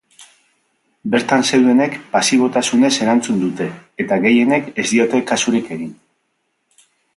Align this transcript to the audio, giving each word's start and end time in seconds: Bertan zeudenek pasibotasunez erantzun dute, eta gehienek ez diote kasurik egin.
Bertan 1.15 1.45
zeudenek 1.49 1.97
pasibotasunez 2.15 2.91
erantzun 3.05 3.39
dute, 3.45 3.69
eta 4.05 4.19
gehienek 4.25 4.75
ez 4.85 4.89
diote 4.95 5.23
kasurik 5.35 5.73
egin. 5.79 5.95